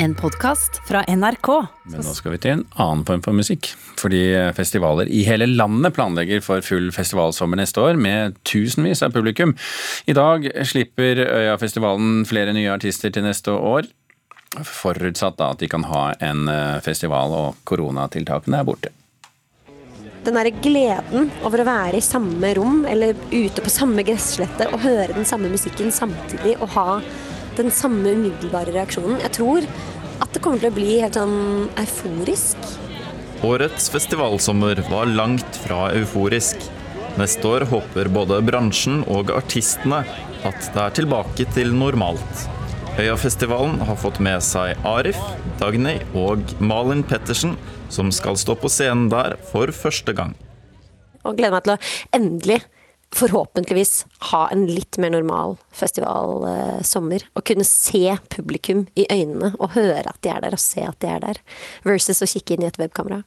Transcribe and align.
En 0.00 0.14
podkast 0.14 0.76
fra 0.86 1.00
NRK. 1.10 1.48
Men 1.90 2.04
nå 2.06 2.12
skal 2.14 2.30
vi 2.36 2.38
til 2.38 2.52
en 2.54 2.60
annen 2.78 3.00
form 3.06 3.22
for 3.24 3.34
musikk. 3.34 3.72
Fordi 3.98 4.20
festivaler 4.54 5.10
i 5.10 5.24
hele 5.26 5.48
landet 5.50 5.96
planlegger 5.96 6.42
for 6.44 6.62
full 6.62 6.92
festivalsommer 6.94 7.58
neste 7.58 7.82
år, 7.82 7.98
med 7.98 8.36
tusenvis 8.46 9.02
av 9.02 9.16
publikum. 9.16 9.56
I 10.06 10.14
dag 10.14 10.46
slipper 10.70 11.24
Øyafestivalen 11.24 12.22
flere 12.30 12.54
nye 12.54 12.70
artister 12.76 13.10
til 13.10 13.26
neste 13.26 13.50
år. 13.50 13.90
Forutsatt 14.62 15.40
da 15.40 15.50
at 15.56 15.64
de 15.64 15.70
kan 15.70 15.88
ha 15.90 16.04
en 16.22 16.46
eh, 16.52 16.78
festival 16.84 17.34
og 17.34 17.58
koronatiltakene 17.66 18.62
er 18.62 18.68
borte. 18.70 18.94
Den 20.22 20.38
derre 20.38 20.54
gleden 20.62 21.32
over 21.46 21.64
å 21.64 21.66
være 21.66 21.98
i 21.98 22.04
samme 22.04 22.52
rom 22.54 22.84
eller 22.86 23.18
ute 23.32 23.64
på 23.64 23.72
samme 23.72 24.06
gresslette 24.06 24.70
og 24.70 24.82
høre 24.86 25.16
den 25.16 25.26
samme 25.26 25.50
musikken 25.50 25.90
samtidig 25.94 26.54
og 26.60 26.70
ha 26.76 26.86
den 27.58 27.72
samme 27.74 28.14
umiddelbare 28.16 28.74
reaksjonen. 28.74 29.20
Jeg 29.24 29.34
tror 29.38 29.66
at 30.22 30.34
det 30.34 30.42
kommer 30.42 30.62
til 30.62 30.70
å 30.72 30.76
bli 30.76 30.98
helt 31.02 31.18
sånn 31.18 31.68
euforisk. 31.78 32.70
Årets 33.46 33.86
festivalsommer 33.94 34.80
var 34.90 35.10
langt 35.10 35.58
fra 35.62 35.88
euforisk. 35.94 36.62
Neste 37.18 37.50
år 37.50 37.66
håper 37.70 38.10
både 38.14 38.40
bransjen 38.46 39.04
og 39.10 39.30
artistene 39.34 40.04
at 40.46 40.70
det 40.74 40.82
er 40.84 40.96
tilbake 41.00 41.46
til 41.54 41.74
normalt. 41.74 42.46
Øyafestivalen 42.98 43.78
har 43.86 43.98
fått 43.98 44.18
med 44.22 44.42
seg 44.42 44.78
Arif, 44.86 45.18
Dagny 45.60 46.00
og 46.18 46.42
Malin 46.58 47.04
Pettersen, 47.06 47.54
som 47.94 48.10
skal 48.14 48.38
stå 48.38 48.56
på 48.58 48.70
scenen 48.70 49.06
der 49.12 49.36
for 49.52 49.70
første 49.74 50.14
gang. 50.18 50.34
Og 51.22 51.38
gleder 51.38 51.54
meg 51.54 51.66
til 51.66 51.76
å 51.76 51.80
endelig 52.18 52.58
forhåpentligvis 53.14 54.06
ha 54.30 54.42
en 54.52 54.66
litt 54.66 54.98
mer 54.98 55.10
normal 55.14 55.56
festivalsommer. 55.74 57.24
Eh, 57.24 57.32
og 57.34 57.46
kunne 57.48 57.66
se 57.66 58.16
publikum 58.34 58.86
i 58.94 59.06
øynene 59.10 59.54
og 59.58 59.74
høre 59.78 60.04
at 60.06 60.20
de 60.24 60.32
er 60.32 60.44
der, 60.44 60.56
og 60.56 60.62
se 60.62 60.84
at 60.84 61.00
de 61.02 61.10
er 61.14 61.24
der. 61.24 61.42
Versus 61.88 62.22
å 62.22 62.30
kikke 62.30 62.56
inn 62.56 62.66
i 62.66 62.70
et 62.70 62.80
webkamera. 62.80 63.22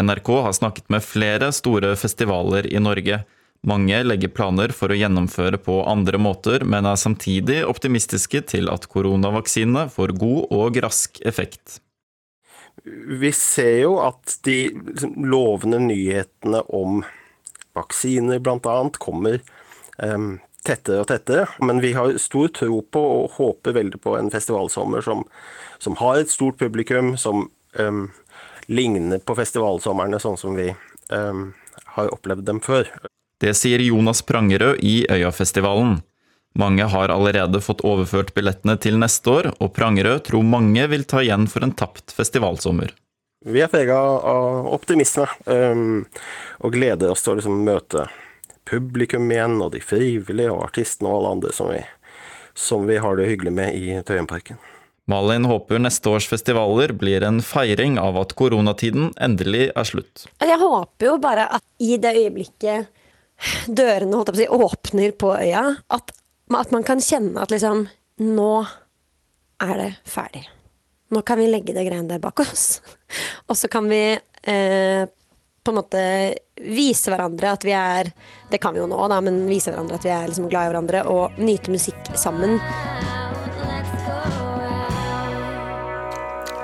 NRK 0.00 0.30
har 0.46 0.56
snakket 0.56 0.88
med 0.92 1.04
flere 1.04 1.50
store 1.52 1.92
festivaler 2.00 2.68
i 2.70 2.80
Norge. 2.80 3.22
Mange 3.68 3.98
legger 4.06 4.32
planer 4.32 4.72
for 4.72 4.88
å 4.88 4.96
gjennomføre 4.96 5.60
på 5.60 5.82
andre 5.88 6.16
måter, 6.16 6.64
men 6.64 6.88
er 6.88 6.96
samtidig 6.96 7.60
optimistiske 7.68 8.40
til 8.48 8.70
at 8.72 8.88
koronavaksinene 8.88 9.90
får 9.92 10.16
god 10.16 10.54
og 10.56 10.80
rask 10.80 11.20
effekt. 11.28 11.80
Vi 13.20 13.28
ser 13.36 13.82
jo 13.82 13.98
at 14.00 14.38
de 14.46 14.70
liksom, 14.72 15.12
lovende 15.28 15.82
nyhetene 15.84 16.62
om 16.72 17.02
vaksiner 17.76 18.40
bl.a. 18.42 18.76
kommer 18.98 19.40
um, 19.98 20.38
tettere 20.66 21.04
og 21.04 21.08
tettere. 21.10 21.46
Men 21.64 21.82
vi 21.84 21.92
har 21.96 22.16
stor 22.22 22.50
tro 22.56 22.80
på 22.82 23.04
og 23.20 23.38
håper 23.38 23.76
veldig 23.78 24.00
på 24.02 24.16
en 24.18 24.30
festivalsommer 24.32 25.04
som, 25.04 25.24
som 25.78 25.98
har 26.00 26.20
et 26.20 26.32
stort 26.32 26.58
publikum, 26.60 27.16
som 27.18 27.48
um, 27.78 28.04
ligner 28.70 29.22
på 29.24 29.36
festivalsommerne 29.38 30.20
sånn 30.22 30.38
som 30.40 30.58
vi 30.58 30.70
um, 31.10 31.50
har 31.96 32.12
opplevd 32.14 32.46
dem 32.46 32.60
før. 32.64 32.88
Det 33.40 33.54
sier 33.56 33.80
Jonas 33.80 34.20
Prangerød 34.26 34.82
i 34.84 35.06
Øyafestivalen. 35.10 36.00
Mange 36.58 36.84
har 36.92 37.12
allerede 37.14 37.60
fått 37.62 37.84
overført 37.86 38.34
billettene 38.34 38.74
til 38.82 38.98
neste 39.00 39.30
år, 39.30 39.48
og 39.62 39.72
Prangerød 39.76 40.26
tror 40.28 40.44
mange 40.44 40.84
vil 40.90 41.06
ta 41.08 41.22
igjen 41.22 41.46
for 41.48 41.64
en 41.64 41.72
tapt 41.72 42.12
festivalsommer. 42.12 42.90
Vi 43.40 43.62
er 43.64 43.70
prega 43.72 43.96
av 43.96 44.66
optimisme, 44.68 45.24
um, 45.48 46.02
og 46.60 46.74
gleder 46.74 47.08
oss 47.08 47.22
til 47.24 47.32
å 47.32 47.36
liksom 47.38 47.62
møte 47.64 48.02
publikum 48.68 49.30
igjen, 49.32 49.54
og 49.64 49.72
de 49.72 49.80
frivillige 49.80 50.52
og 50.52 50.66
artistene 50.66 51.08
og 51.08 51.16
alle 51.16 51.30
andre 51.38 51.54
som 51.56 51.70
vi, 51.72 51.78
som 52.52 52.84
vi 52.84 52.98
har 53.00 53.16
det 53.16 53.30
hyggelig 53.30 53.54
med 53.56 53.78
i 53.78 53.94
Tøyenparken. 54.04 54.60
Malin 55.08 55.48
håper 55.48 55.80
neste 55.80 56.12
års 56.12 56.28
festivaler 56.28 56.92
blir 56.92 57.24
en 57.24 57.40
feiring 57.40 57.96
av 57.98 58.20
at 58.20 58.36
koronatiden 58.36 59.14
endelig 59.16 59.70
er 59.72 59.88
slutt. 59.88 60.28
Jeg 60.44 60.60
håper 60.60 61.08
jo 61.08 61.16
bare 61.24 61.48
at 61.56 61.64
i 61.80 61.96
det 61.96 62.12
øyeblikket 62.20 62.92
dørene 63.72 64.20
holdt 64.20 64.36
jeg 64.36 64.52
på 64.52 64.60
å 64.60 64.68
si, 64.68 64.68
åpner 64.68 65.16
på 65.16 65.32
øya, 65.40 65.64
at, 65.88 66.16
at 66.60 66.76
man 66.76 66.84
kan 66.84 67.00
kjenne 67.00 67.40
at 67.40 67.56
liksom 67.56 67.88
Nå 68.20 68.52
er 69.64 69.78
det 69.80 69.92
ferdig 70.04 70.42
nå 71.10 71.22
kan 71.26 71.38
vi 71.38 71.48
legge 71.50 71.74
det 71.74 71.86
greiene 71.86 72.08
der 72.08 72.22
bak 72.22 72.40
oss. 72.44 72.80
Og 73.48 73.58
så 73.58 73.68
kan 73.70 73.88
vi 73.90 74.02
eh, 74.14 75.02
på 75.60 75.72
en 75.72 75.78
måte 75.80 76.02
vise 76.60 77.10
hverandre 77.12 77.50
at 77.52 77.64
vi 77.66 77.72
er 77.76 78.12
Det 78.50 78.60
kan 78.62 78.74
vi 78.74 78.80
jo 78.80 78.88
nå, 78.88 78.98
da, 79.10 79.20
men 79.24 79.42
vise 79.48 79.72
hverandre 79.72 79.98
at 79.98 80.06
vi 80.06 80.12
er 80.14 80.28
liksom 80.28 80.48
glad 80.50 80.68
i 80.68 80.72
hverandre 80.72 81.02
og 81.10 81.40
nyte 81.40 81.72
musikk 81.74 82.12
sammen. 82.18 82.58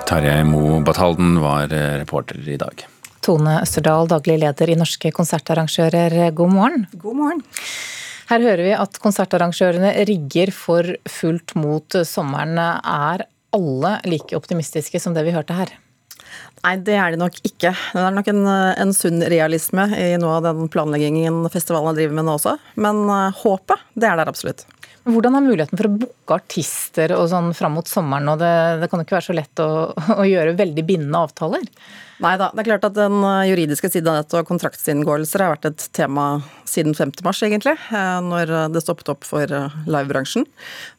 Tarjei 0.06 0.44
Mo 0.46 0.78
Batalden 0.86 1.40
var 1.42 1.72
eh, 1.74 1.96
reporter 1.98 2.38
i 2.46 2.58
dag. 2.60 2.86
Tone 3.26 3.58
Østerdal, 3.64 4.06
daglig 4.06 4.38
leder 4.38 4.70
i 4.70 4.78
Norske 4.78 5.10
konsertarrangører, 5.10 6.14
god 6.30 6.52
morgen. 6.54 6.84
God 6.94 7.18
morgen. 7.18 7.40
Her 8.30 8.42
hører 8.42 8.62
vi 8.62 8.74
at 8.74 8.98
konsertarrangørene 9.02 9.90
rigger 10.06 10.52
for 10.54 10.94
fullt 11.10 11.56
mot 11.58 11.98
sommeren. 12.06 12.58
Er 12.58 13.26
alle 13.54 13.98
like 14.08 14.36
optimistiske 14.36 15.00
som 15.02 15.14
det 15.16 15.26
vi 15.26 15.34
hørte 15.36 15.56
her? 15.56 15.74
Nei, 16.64 16.74
det 16.82 16.96
er 16.98 17.12
de 17.12 17.20
nok 17.20 17.36
ikke. 17.46 17.70
Det 17.70 18.02
er 18.02 18.14
nok 18.14 18.28
en, 18.32 18.42
en 18.48 18.94
sunn 18.96 19.22
realisme 19.30 19.86
i 19.94 20.08
noe 20.20 20.38
av 20.38 20.48
den 20.48 20.70
planleggingen 20.72 21.44
festivalene 21.52 21.94
driver 21.96 22.16
med 22.18 22.26
nå 22.26 22.36
også. 22.38 22.56
Men 22.82 23.04
uh, 23.06 23.30
håpet, 23.44 23.84
det 23.94 24.08
er 24.08 24.18
der 24.18 24.32
absolutt. 24.32 24.66
Hvordan 25.06 25.38
er 25.38 25.44
muligheten 25.44 25.78
for 25.78 25.86
å 25.86 25.98
booke 26.00 26.36
artister 26.40 27.14
og 27.14 27.28
sånn 27.30 27.52
fram 27.54 27.76
mot 27.78 27.86
sommeren? 27.86 28.26
og 28.32 28.40
det, 28.42 28.54
det 28.82 28.88
kan 28.90 28.98
jo 28.98 29.06
ikke 29.06 29.18
være 29.18 29.28
så 29.28 29.36
lett 29.36 29.62
å, 29.62 29.68
å 30.20 30.26
gjøre 30.26 30.56
veldig 30.58 30.84
bindende 30.88 31.22
avtaler? 31.28 31.68
Nei 32.24 32.32
da. 32.40 32.48
Det 32.54 32.62
er 32.62 32.68
klart 32.70 32.86
at 32.88 32.96
den 32.96 33.18
eh, 33.28 33.50
juridiske 33.50 33.90
siden 33.92 34.08
av 34.08 34.22
dette 34.22 34.40
og 34.40 34.48
kontraktsinngåelser 34.48 35.42
har 35.44 35.52
vært 35.52 35.68
et 35.68 35.84
tema 35.96 36.24
siden 36.66 36.96
5. 36.96 37.12
mars, 37.26 37.42
egentlig. 37.44 37.74
Eh, 37.92 38.16
når 38.24 38.52
det 38.72 38.82
stoppet 38.82 39.10
opp 39.12 39.26
for 39.28 39.44
eh, 39.44 39.76
livebransjen. 39.84 40.46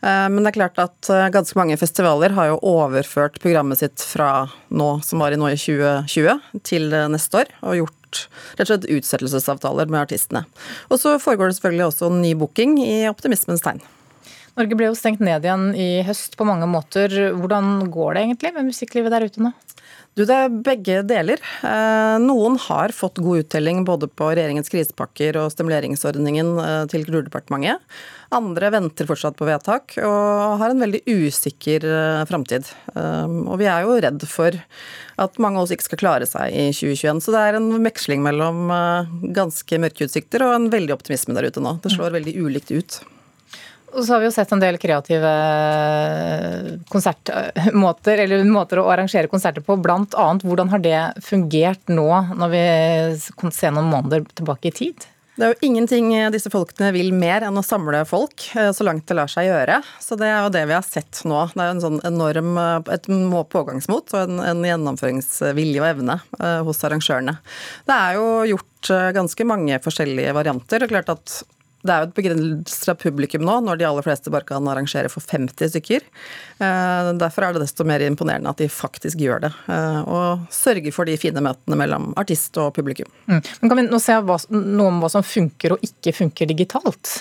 Men 0.05 0.39
det 0.43 0.51
er 0.51 0.57
klart 0.59 0.79
at 0.81 1.09
ganske 1.33 1.57
mange 1.57 1.75
festivaler 1.79 2.35
har 2.37 2.51
jo 2.51 2.59
overført 2.69 3.39
programmet 3.43 3.81
sitt 3.81 4.03
fra 4.05 4.47
nå, 4.69 4.89
som 5.05 5.23
var 5.23 5.33
i 5.33 5.39
nå 5.39 5.49
i 5.51 5.57
2020, 5.57 6.61
til 6.67 6.93
neste 7.11 7.41
år. 7.41 7.51
Og 7.65 7.81
gjort 7.81 8.23
rett 8.59 8.67
og 8.67 8.71
slett 8.71 8.89
utsettelsesavtaler 8.99 9.89
med 9.89 10.05
artistene. 10.05 10.45
Og 10.91 11.01
så 11.01 11.17
foregår 11.21 11.49
det 11.49 11.59
selvfølgelig 11.59 11.89
også 11.89 12.13
ny 12.13 12.33
booking 12.39 12.77
i 12.85 12.97
optimismens 13.09 13.65
tegn. 13.65 13.81
Norge 14.57 14.77
ble 14.77 14.89
jo 14.89 14.97
stengt 14.97 15.21
ned 15.21 15.45
igjen 15.45 15.69
i 15.77 16.01
høst 16.07 16.33
på 16.37 16.45
mange 16.47 16.65
måter. 16.69 17.13
Hvordan 17.37 17.91
går 17.93 18.15
det 18.15 18.23
egentlig 18.25 18.53
med 18.55 18.71
musikklivet 18.71 19.13
der 19.13 19.27
ute 19.29 19.43
nå? 19.45 19.53
Du, 20.17 20.23
Det 20.25 20.33
er 20.33 20.53
begge 20.65 21.01
deler. 21.05 21.37
Eh, 21.61 22.15
noen 22.23 22.55
har 22.63 22.89
fått 22.95 23.19
god 23.21 23.43
uttelling 23.43 23.83
både 23.85 24.07
på 24.09 24.31
regjeringens 24.31 24.71
krisepakker 24.73 25.37
og 25.37 25.51
stimuleringsordningen 25.53 26.47
eh, 26.63 26.85
til 26.89 27.03
Kulturdepartementet. 27.05 27.83
Andre 28.33 28.71
venter 28.73 29.05
fortsatt 29.07 29.37
på 29.37 29.45
vedtak 29.47 29.93
og 30.01 30.57
har 30.57 30.73
en 30.73 30.81
veldig 30.81 31.03
usikker 31.05 31.85
eh, 31.85 32.23
framtid. 32.27 32.65
Og 32.97 33.61
vi 33.61 33.67
er 33.69 33.85
jo 33.85 33.99
redd 34.07 34.25
for 34.27 34.57
at 35.21 35.37
mange 35.37 35.61
av 35.61 35.67
oss 35.67 35.75
ikke 35.75 35.85
skal 35.85 36.01
klare 36.01 36.29
seg 36.29 36.49
i 36.49 36.71
2021. 36.73 37.21
Så 37.21 37.35
det 37.35 37.43
er 37.43 37.59
en 37.59 37.69
veksling 37.85 38.25
mellom 38.25 38.73
ganske 39.37 39.79
mørke 39.85 40.09
utsikter 40.09 40.47
og 40.47 40.55
en 40.55 40.67
veldig 40.73 40.97
optimisme 40.97 41.37
der 41.37 41.51
ute 41.51 41.61
nå. 41.61 41.77
Det 41.85 41.93
slår 41.93 42.17
veldig 42.17 42.35
ulikt 42.41 42.73
ut. 42.73 42.99
Og 43.95 44.03
så 44.03 44.13
har 44.13 44.21
vi 44.21 44.27
jo 44.27 44.35
sett 44.35 44.51
en 44.51 44.61
del 44.61 44.77
kreative 44.81 45.33
konsertmåter, 46.91 48.17
eller 48.25 48.47
måter 48.47 48.81
å 48.81 48.87
arrangere 48.91 49.31
konserter 49.31 49.63
på. 49.63 49.77
Blant 49.79 50.17
annet, 50.19 50.43
hvordan 50.47 50.73
har 50.73 50.83
det 50.83 50.97
fungert 51.23 51.91
nå, 51.91 52.09
når 52.35 52.55
vi 52.55 52.65
kan 53.39 53.55
se 53.55 53.71
noen 53.71 53.91
måneder 53.93 54.27
tilbake 54.35 54.71
i 54.71 54.75
tid? 54.83 55.07
Det 55.37 55.45
er 55.45 55.51
jo 55.53 55.67
ingenting 55.67 56.07
disse 56.33 56.49
folkene 56.49 56.87
vil 56.95 57.11
mer 57.13 57.43
enn 57.45 57.59
å 57.59 57.65
samle 57.65 57.99
folk, 58.09 58.41
eh, 58.57 58.71
så 58.73 58.87
langt 58.87 59.05
det 59.05 59.17
lar 59.19 59.29
seg 59.29 59.45
gjøre. 59.45 59.75
Så 60.01 60.17
det 60.17 60.31
er 60.31 60.39
jo 60.41 60.53
det 60.55 60.63
vi 60.65 60.73
har 60.73 60.85
sett 60.85 61.19
nå. 61.29 61.43
Det 61.51 61.61
er 61.61 61.69
jo 61.69 61.75
en 61.75 61.83
sånn 61.83 61.99
enorm 62.09 62.57
eh, 62.57 62.89
et 62.95 63.05
pågangsmot 63.53 64.15
og 64.15 64.23
en, 64.23 64.41
en 64.41 64.65
gjennomføringsvilje 64.65 65.83
og 65.83 65.91
evne 65.91 66.17
eh, 66.39 66.63
hos 66.65 66.81
arrangørene. 66.89 67.37
Det 67.85 67.99
er 67.99 68.17
jo 68.17 68.25
gjort 68.55 68.91
ganske 69.13 69.45
mange 69.45 69.77
forskjellige 69.83 70.33
varianter. 70.33 70.85
og 70.85 70.89
klart 70.95 71.13
at 71.13 71.37
det 71.87 71.93
er 71.93 72.03
jo 72.03 72.09
et 72.09 72.17
begrensa 72.17 72.95
publikum 72.99 73.45
nå, 73.47 73.59
når 73.65 73.79
de 73.79 73.87
aller 73.87 74.05
fleste 74.05 74.31
bare 74.33 74.47
kan 74.47 74.67
arrangere 74.69 75.11
for 75.11 75.23
50 75.23 75.71
stykker. 75.73 76.03
Eh, 76.59 77.11
derfor 77.21 77.47
er 77.47 77.55
det 77.55 77.63
desto 77.63 77.85
mer 77.87 78.03
imponerende 78.05 78.51
at 78.51 78.61
de 78.61 78.69
faktisk 78.71 79.21
gjør 79.23 79.47
det. 79.47 79.53
Eh, 79.71 80.01
og 80.03 80.45
sørger 80.53 80.93
for 80.95 81.09
de 81.09 81.17
fine 81.19 81.43
møtene 81.43 81.79
mellom 81.79 82.11
artist 82.19 82.57
og 82.61 82.73
publikum. 82.77 83.09
Mm. 83.29 83.41
Men 83.61 83.71
Kan 83.71 83.81
vi 83.81 83.87
nå 83.87 84.01
se 84.03 84.19
noe 84.19 84.91
om 84.91 85.01
hva 85.03 85.11
som 85.13 85.25
funker 85.25 85.77
og 85.77 85.83
ikke 85.85 86.15
funker 86.21 86.49
digitalt? 86.49 87.17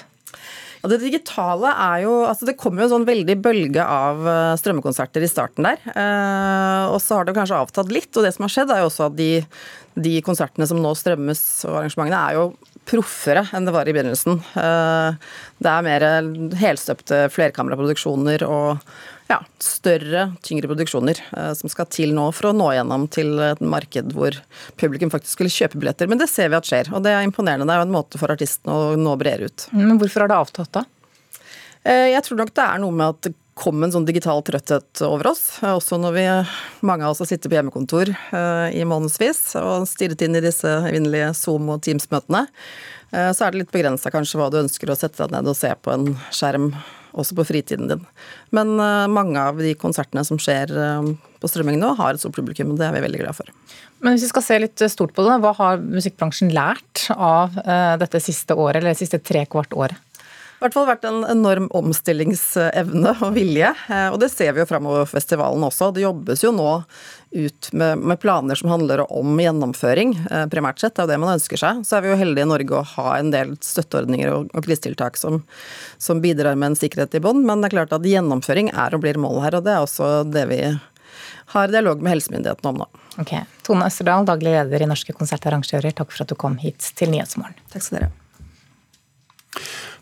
Ja, 0.82 0.90
det 0.92 1.00
digitale 1.00 1.70
er 1.72 2.02
jo 2.04 2.12
altså 2.28 2.46
Det 2.46 2.58
kom 2.60 2.76
jo 2.76 2.84
en 2.84 2.92
sånn 2.92 3.06
veldig 3.08 3.38
bølge 3.42 3.82
av 3.82 4.26
eh, 4.28 4.52
strømmekonserter 4.60 5.24
i 5.24 5.30
starten 5.30 5.66
der. 5.66 5.82
og 6.92 7.00
så 7.02 7.18
har 7.18 7.26
det 7.26 7.36
kanskje 7.36 7.58
avtatt 7.58 7.92
litt. 7.92 8.12
Og 8.14 8.26
det 8.26 8.34
som 8.36 8.46
har 8.46 8.54
skjedd, 8.54 8.72
er 8.72 8.84
jo 8.84 8.90
også 8.90 9.10
at 9.10 9.18
de, 9.18 9.32
de 9.96 10.16
konsertene 10.26 10.68
som 10.68 10.80
nå 10.82 10.94
strømmes 10.98 11.42
og 11.68 11.82
arrangementene, 11.82 12.22
er 12.22 12.40
jo 12.40 12.75
proffere 12.86 13.44
enn 13.54 13.66
det 13.66 13.74
var 13.74 13.88
i 13.88 13.94
begynnelsen. 13.96 14.40
Eh, 14.58 15.34
det 15.62 15.72
er 15.72 15.86
mer 15.86 16.06
helstøpte 16.60 17.26
flerkameraproduksjoner 17.34 18.44
og 18.46 18.82
ja, 19.26 19.40
større, 19.62 20.28
tyngre 20.46 20.70
produksjoner 20.70 21.18
eh, 21.36 21.52
som 21.58 21.70
skal 21.72 21.88
til 21.90 22.14
nå 22.14 22.28
for 22.36 22.50
å 22.50 22.56
nå 22.56 22.68
gjennom 22.76 23.08
til 23.12 23.34
et 23.42 23.62
marked 23.64 24.12
hvor 24.14 24.38
publikum 24.78 25.10
faktisk 25.12 25.38
skulle 25.38 25.54
kjøpe 25.54 25.80
billetter. 25.82 26.10
Men 26.10 26.22
det 26.22 26.30
ser 26.30 26.52
vi 26.52 26.58
at 26.58 26.68
skjer, 26.68 26.92
og 26.94 27.02
det 27.06 27.14
er 27.14 27.26
imponerende. 27.26 27.66
Det 27.66 27.74
er 27.74 27.82
jo 27.82 27.88
en 27.88 27.96
måte 27.96 28.22
for 28.22 28.34
artistene 28.34 28.76
å 28.76 28.92
nå 29.00 29.16
bredere 29.18 29.50
ut. 29.50 29.66
Men 29.74 29.98
hvorfor 30.00 30.24
har 30.24 30.32
det 30.32 30.38
avtatt 30.44 30.72
da? 30.78 30.84
Eh, 31.86 32.12
jeg 32.14 32.22
tror 32.26 32.42
nok 32.42 32.54
det 32.54 32.68
er 32.68 32.82
noe 32.82 32.98
med 33.02 33.16
at 33.16 33.34
kom 33.56 33.80
en 33.82 33.92
sånn 33.94 34.06
digital 34.06 34.42
trøtthet 34.44 35.00
over 35.06 35.30
oss. 35.32 35.62
eh, 35.62 35.72
Også 35.72 35.96
når 36.00 36.12
vi, 36.16 36.24
mange 36.86 37.06
av 37.06 37.14
oss 37.14 37.22
har 37.24 37.30
sittet 37.30 37.48
på 37.48 37.56
hjemmekontor 37.56 38.12
eh, 38.12 38.76
i 38.76 38.84
månedsvis 38.88 39.56
og 39.62 39.88
stirret 39.88 40.22
inn 40.26 40.36
i 40.36 40.44
disse 40.44 40.68
evinnelige 40.90 41.32
Zoom- 41.38 41.70
og 41.72 41.80
Teams-møtene. 41.86 42.44
Eh, 43.16 43.30
Så 43.32 43.46
er 43.46 43.54
det 43.54 43.62
litt 43.64 43.72
begrensa 43.72 44.12
kanskje 44.12 44.40
hva 44.40 44.50
du 44.52 44.60
ønsker 44.60 44.92
å 44.92 44.98
sette 44.98 45.24
deg 45.24 45.32
ned 45.32 45.48
og 45.48 45.56
se 45.56 45.72
på 45.72 45.94
en 45.94 46.12
skjerm 46.28 46.74
også 47.16 47.32
på 47.38 47.46
fritiden 47.48 47.88
din. 47.88 48.02
Men 48.52 48.74
mange 49.08 49.40
av 49.40 49.56
de 49.56 49.70
konsertene 49.80 50.20
som 50.20 50.36
skjer 50.36 50.68
på 51.40 51.48
strømming 51.48 51.78
nå, 51.80 51.94
har 51.96 52.12
et 52.12 52.20
stort 52.20 52.36
publikum, 52.36 52.74
og 52.74 52.76
det 52.76 52.90
er 52.90 52.92
vi 52.92 53.00
veldig 53.06 53.22
glad 53.22 53.38
for. 53.38 53.48
Men 54.04 54.12
hvis 54.12 54.26
vi 54.26 54.28
skal 54.34 54.44
se 54.44 54.58
litt 54.60 54.84
stort 54.92 55.14
på 55.16 55.24
det, 55.24 55.38
hva 55.40 55.54
har 55.56 55.80
musikkbransjen 55.80 56.52
lært 56.52 57.06
av 57.16 57.56
dette 58.02 58.20
siste 58.20 58.52
året, 58.52 58.82
eller 58.82 58.98
siste 59.00 59.22
trekvart 59.24 59.72
året? 59.72 59.96
I 60.56 60.62
hvert 60.64 60.72
fall 60.72 60.86
vært 60.88 61.04
en 61.04 61.18
enorm 61.28 61.66
omstillingsevne 61.76 63.10
og 63.26 63.34
vilje, 63.36 63.74
eh, 63.92 64.06
og 64.08 64.16
det 64.22 64.30
ser 64.32 64.54
vi 64.56 64.62
jo 64.62 64.68
framover 64.70 65.04
festivalen 65.10 65.66
også. 65.66 65.90
Det 65.92 66.06
jobbes 66.06 66.44
jo 66.46 66.52
nå 66.56 66.70
ut 67.36 67.68
med, 67.76 68.00
med, 68.00 68.16
planer 68.22 68.56
som 68.56 68.70
handler 68.72 69.02
om 69.04 69.36
gjennomføring, 69.36 70.14
eh, 70.30 70.46
primært 70.48 70.80
sett. 70.80 70.94
Det 70.96 71.04
er 71.04 71.10
jo 71.10 71.12
det 71.12 71.20
man 71.26 71.34
ønsker 71.34 71.60
seg. 71.60 71.84
Så 71.84 71.98
er 71.98 72.06
vi 72.06 72.14
jo 72.14 72.18
heldige 72.22 72.48
i 72.48 72.48
Norge 72.48 72.78
å 72.78 72.86
ha 72.94 73.18
en 73.18 73.34
del 73.34 73.52
støtteordninger 73.60 74.32
og, 74.32 74.48
og 74.56 74.64
krisetiltak 74.64 75.20
som, 75.20 75.42
som, 76.00 76.24
bidrar 76.24 76.56
med 76.56 76.72
en 76.72 76.80
sikkerhet 76.80 77.20
i 77.20 77.24
bånn, 77.26 77.44
men 77.44 77.60
det 77.60 77.68
er 77.68 77.76
klart 77.76 77.92
at 77.92 78.08
gjennomføring 78.08 78.72
er 78.72 78.96
og 78.96 79.04
blir 79.04 79.20
målet 79.20 79.50
her, 79.50 79.60
og 79.60 79.68
det 79.68 79.76
er 79.76 79.84
også 79.84 80.12
det 80.24 80.48
vi 80.48 80.60
har 81.52 81.68
dialog 81.68 82.00
med 82.00 82.16
helsemyndighetene 82.16 82.72
om 82.72 82.80
nå. 82.80 82.92
Ok. 83.20 83.36
Tone 83.68 83.92
Østerdal, 83.92 84.24
daglig 84.24 84.56
leder 84.56 84.86
i 84.86 84.88
Norske 84.88 85.12
konsertarrangører, 85.16 85.92
takk 85.92 86.16
for 86.16 86.24
at 86.24 86.32
du 86.32 86.38
kom 86.40 86.56
hit 86.64 86.94
til 86.96 87.12
Nyhetsmorgen. 87.12 87.60
Takk 87.74 87.84
skal 87.84 88.00
dere 88.00 88.08
ha. 88.08 88.22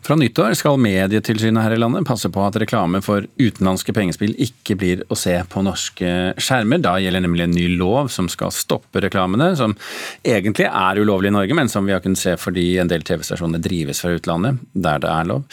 Fra 0.05 0.13
nyttår 0.15 0.53
skal 0.53 0.77
Medietilsynet 0.77 1.63
her 1.65 1.73
i 1.73 1.77
landet 1.81 2.05
passe 2.05 2.29
på 2.29 2.41
at 2.45 2.59
reklame 2.61 2.99
for 3.01 3.25
utenlandske 3.41 3.93
pengespill 3.97 4.35
ikke 4.37 4.75
blir 4.77 5.01
å 5.09 5.17
se 5.17 5.33
på 5.49 5.63
norske 5.65 6.11
skjermer. 6.37 6.83
Da 6.85 6.99
gjelder 7.01 7.23
nemlig 7.25 7.47
en 7.47 7.55
ny 7.57 7.65
lov 7.79 8.11
som 8.13 8.29
skal 8.29 8.53
stoppe 8.53 9.01
reklamene, 9.01 9.55
som 9.57 9.73
egentlig 10.21 10.67
er 10.69 11.01
ulovlig 11.01 11.31
i 11.31 11.33
Norge, 11.33 11.57
men 11.57 11.73
som 11.73 11.89
vi 11.89 11.95
har 11.95 12.05
kunnet 12.05 12.21
se 12.21 12.35
fordi 12.37 12.75
en 12.83 12.91
del 12.91 13.01
TV-stasjoner 13.07 13.63
drives 13.65 14.03
fra 14.05 14.13
utlandet, 14.13 14.61
der 14.77 15.01
det 15.01 15.09
er 15.09 15.31
lov. 15.31 15.49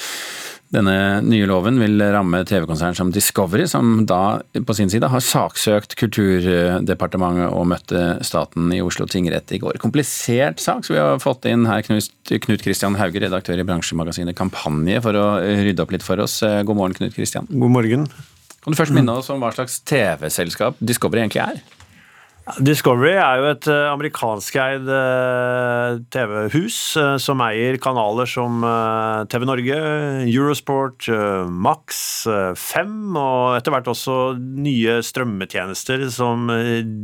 Denne 0.73 1.21
nye 1.21 1.45
loven 1.45 1.77
vil 1.77 2.01
ramme 2.15 2.39
TV-konsern 2.49 2.97
som 2.97 3.11
Discovery, 3.13 3.67
som 3.69 4.07
da 4.09 4.41
på 4.65 4.77
sin 4.77 4.89
side 4.89 5.11
har 5.13 5.21
saksøkt 5.21 5.99
Kulturdepartementet 6.01 7.53
og 7.53 7.67
møtte 7.69 8.05
staten 8.25 8.73
i 8.73 8.81
Oslo 8.81 9.05
tingrett 9.05 9.53
i 9.53 9.61
går. 9.61 9.77
Komplisert 9.83 10.63
sak, 10.65 10.87
så 10.89 10.97
vi 10.97 11.03
har 11.03 11.21
fått 11.21 11.45
inn 11.51 11.69
her 11.69 11.85
Knut 11.85 12.65
Kristian 12.65 12.97
Hauge, 12.97 13.21
redaktør 13.21 13.61
i 13.61 13.69
bransjemagasinet 13.69 14.39
Kampanje, 14.39 15.03
for 15.05 15.21
å 15.21 15.27
rydde 15.45 15.85
opp 15.85 15.93
litt 15.93 16.07
for 16.07 16.25
oss. 16.25 16.41
God 16.41 16.81
morgen, 16.81 16.97
Knut 16.97 17.19
Kristian. 17.19 17.51
God 17.53 17.77
morgen. 17.77 18.09
Kan 18.65 18.73
du 18.73 18.79
først 18.81 18.97
minne 18.97 19.21
oss 19.21 19.29
om 19.35 19.45
hva 19.45 19.53
slags 19.53 19.83
TV-selskap 19.85 20.81
Discovery 20.81 21.27
egentlig 21.27 21.45
er? 21.45 21.81
Discovery 22.59 23.12
er 23.15 23.39
jo 23.39 23.44
et 23.53 23.67
amerikanskeid 23.71 24.89
TV-hus 26.11 26.79
som 27.23 27.43
eier 27.47 27.79
kanaler 27.79 28.27
som 28.27 28.65
TV 29.31 29.47
Norge, 29.47 29.77
Eurosport, 30.27 31.06
Max, 31.47 32.27
Fem 32.59 33.15
og 33.15 33.55
etter 33.61 33.71
hvert 33.77 33.91
også 33.93 34.17
nye 34.59 34.99
strømmetjenester 35.06 36.03
som 36.11 36.50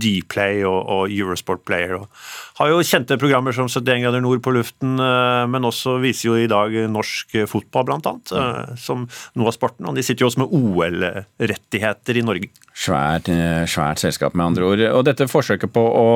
Dplay 0.02 0.64
og 0.66 1.06
Eurosport 1.06 1.62
Player. 1.68 2.02
Har 2.58 2.72
jo 2.72 2.82
kjente 2.82 3.20
programmer 3.22 3.54
som 3.54 3.70
71 3.70 4.02
grader 4.08 4.24
nord 4.24 4.42
på 4.42 4.56
luften, 4.58 4.98
men 4.98 5.70
også 5.70 6.00
viser 6.02 6.32
jo 6.32 6.38
i 6.42 6.50
dag 6.50 6.74
norsk 6.90 7.44
fotball, 7.46 7.86
blant 7.92 8.10
annet, 8.10 8.34
som 8.82 9.06
noe 9.38 9.52
av 9.52 9.54
sporten. 9.54 9.86
Og 9.86 9.94
de 9.94 10.02
sitter 10.02 10.26
jo 10.26 10.32
også 10.32 10.42
med 10.42 10.58
OL-rettigheter 10.58 12.18
i 12.18 12.26
Norge. 12.26 12.50
Svært, 12.78 13.30
svært 13.70 14.02
selskap, 14.02 14.34
med 14.38 14.50
andre 14.52 14.66
ord. 14.66 14.82
Og 14.98 15.06
dette 15.06 15.27
forsøket 15.30 15.72
på 15.74 15.82
å 15.82 16.06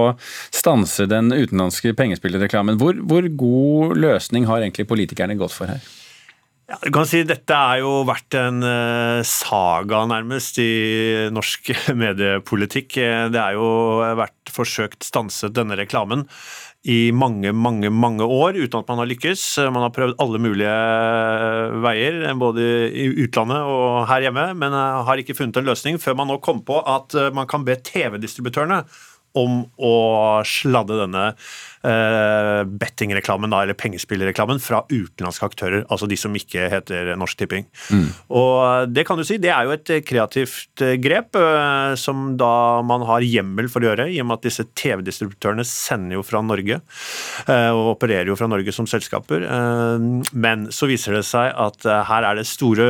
stanse 0.55 1.09
den 1.11 1.32
utenlandske 1.32 1.94
pengespillreklamen, 1.99 2.79
hvor, 2.81 2.99
hvor 3.09 3.26
god 3.29 3.99
løsning 4.00 4.49
har 4.50 4.62
egentlig 4.62 4.88
politikerne 4.91 5.38
gått 5.41 5.55
for 5.56 5.73
her? 5.73 5.82
Ja, 6.70 6.79
du 6.81 6.93
kan 6.94 7.05
si 7.05 7.20
Dette 7.26 7.56
har 7.59 7.82
jo 7.82 7.99
vært 8.09 8.32
en 8.38 8.62
uh, 8.64 9.20
saga, 9.26 10.05
nærmest, 10.09 10.56
i 10.62 11.29
norsk 11.35 11.73
mediepolitikk. 12.05 12.97
Det 13.35 13.41
er 13.41 13.59
jo 13.59 13.69
vært 14.17 14.53
forsøkt 14.53 15.05
stanset 15.05 15.53
denne 15.56 15.76
reklamen 15.76 16.25
i 16.82 17.12
mange, 17.14 17.52
mange 17.55 17.90
mange 17.94 18.26
år 18.26 18.56
uten 18.58 18.81
at 18.81 18.88
man 18.90 18.99
har 19.02 19.11
lykkes. 19.11 19.44
Man 19.70 19.84
har 19.84 19.93
prøvd 19.94 20.17
alle 20.23 20.40
mulige 20.43 20.73
veier, 21.84 22.25
både 22.40 22.67
i 22.90 23.06
utlandet 23.23 23.62
og 23.62 24.02
her 24.11 24.26
hjemme, 24.26 24.49
men 24.58 24.75
har 24.75 25.23
ikke 25.23 25.37
funnet 25.38 25.61
en 25.61 25.70
løsning 25.70 26.00
før 26.02 26.19
man 26.19 26.32
nå 26.32 26.40
kom 26.43 26.64
på 26.67 26.81
at 26.82 27.14
man 27.37 27.46
kan 27.50 27.67
be 27.67 27.79
TV-distributørene 27.79 28.82
om 29.38 29.62
å 29.81 29.94
sladde 30.44 30.99
denne 31.05 31.31
uh, 31.87 32.62
bettingreklamen, 32.67 33.52
eller 33.52 33.76
pengespillreklamen, 33.79 34.61
fra 34.62 34.82
utenlandske 34.90 35.49
aktører, 35.49 35.84
altså 35.93 36.08
de 36.11 36.19
som 36.19 36.34
ikke 36.37 36.69
heter 36.73 37.12
Norsk 37.19 37.40
Tipping. 37.43 37.67
Mm. 37.90 38.08
Og 38.38 38.93
det 38.93 39.06
kan 39.08 39.19
du 39.19 39.25
si, 39.26 39.38
det 39.43 39.52
er 39.55 39.67
jo 39.67 39.75
et 39.76 39.94
kreativt 40.08 40.84
grep 41.02 41.38
uh, 41.38 41.94
som 41.99 42.32
da 42.40 42.82
man 42.87 43.06
har 43.08 43.26
hjemmel 43.26 43.70
for 43.73 43.82
å 43.82 43.90
gjøre, 43.90 44.08
i 44.12 44.20
og 44.23 44.31
med 44.31 44.40
at 44.40 44.49
disse 44.49 44.67
TV-distributørene 44.79 45.67
sender 45.69 46.19
jo 46.19 46.26
fra 46.26 46.43
Norge, 46.44 46.81
uh, 47.49 47.70
og 47.73 47.94
opererer 47.96 48.31
jo 48.31 48.38
fra 48.38 48.50
Norge 48.50 48.75
som 48.75 48.88
selskaper. 48.88 49.44
men 50.32 50.64
så 50.75 50.87
viser 50.88 51.14
det 51.17 51.25
seg 51.26 51.52
at 51.58 51.84
her 52.08 52.25
er 52.26 52.37
det 52.38 52.44
store 52.49 52.84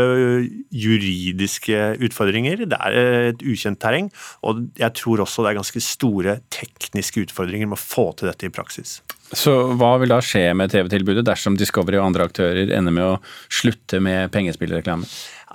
juridiske 0.70 1.78
utfordringer. 2.04 2.64
Det 2.70 2.78
er 2.78 2.96
et 3.32 3.44
ukjent 3.44 3.80
terreng, 3.82 4.10
og 4.46 4.64
jeg 4.78 4.94
tror 4.98 5.22
også 5.24 5.44
det 5.44 5.52
er 5.52 5.60
ganske 5.60 5.82
store 5.84 6.36
tekniske 6.52 7.26
utfordringer 7.26 7.70
med 7.70 7.78
å 7.78 7.82
få 7.82 8.10
til 8.18 8.30
dette 8.30 8.48
i 8.48 8.52
praksis. 8.54 8.81
Så 9.32 9.52
hva 9.81 9.94
vil 10.02 10.12
da 10.12 10.19
skje 10.25 10.50
med 10.58 10.73
TV-tilbudet 10.75 11.25
dersom 11.25 11.56
Discovery 11.56 11.96
og 11.96 12.11
andre 12.11 12.26
aktører 12.29 12.69
ender 12.76 12.93
med 12.93 13.06
å 13.06 13.20
slutte 13.49 14.00
med 14.05 14.32
pengespillreklame? 14.34 15.08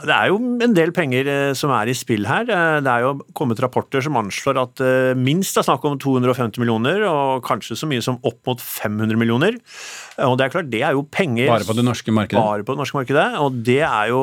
Det 0.06 0.14
er 0.14 0.30
jo 0.30 0.38
en 0.62 0.76
del 0.78 0.92
penger 0.96 1.30
som 1.58 1.72
er 1.74 1.90
i 1.90 1.96
spill 1.98 2.28
her. 2.30 2.46
Det 2.46 2.92
er 2.92 3.06
jo 3.06 3.16
kommet 3.38 3.60
rapporter 3.64 4.04
som 4.04 4.18
anslår 4.20 4.60
at 4.62 4.84
minst 5.18 5.58
er 5.58 5.66
snakk 5.66 5.86
om 5.88 5.98
250 6.02 6.62
millioner, 6.62 7.02
og 7.10 7.46
kanskje 7.48 7.78
så 7.80 7.90
mye 7.90 8.04
som 8.06 8.20
opp 8.28 8.40
mot 8.48 8.62
500 8.62 9.18
millioner. 9.18 9.58
Og 10.26 10.38
det 10.38 10.48
er 10.48 10.54
klart, 10.54 10.70
det 10.74 10.82
er 10.86 10.96
jo 10.98 11.04
penger 11.14 11.50
Bare 11.50 11.66
på 11.68 11.76
det 11.78 11.86
norske 11.86 12.14
markedet? 12.14 12.42
Bare 12.42 12.66
på 12.66 12.74
det 12.74 12.82
norske 12.82 12.98
markedet. 12.98 13.26
Og 13.42 13.60
det 13.66 13.82
er 13.86 14.12
jo 14.12 14.22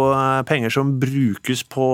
penger 0.49 0.73
som 0.75 0.95
brukes 1.03 1.65
på 1.71 1.89